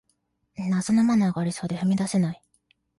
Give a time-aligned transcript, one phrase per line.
[0.57, 2.41] 謎のマナーがありそうで踏み出せない